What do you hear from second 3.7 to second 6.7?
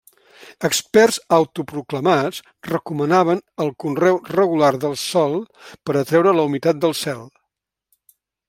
conreu regular del sòl per atreure la